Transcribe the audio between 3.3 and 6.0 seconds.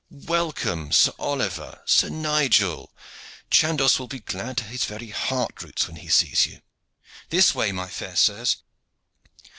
Chandos will be glad to his very heart roots when